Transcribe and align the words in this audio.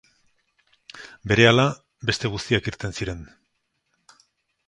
Berehala 1.31 1.65
beste 2.11 2.33
guztiak 2.37 2.69
irten 2.71 2.97
ziren. 3.01 3.21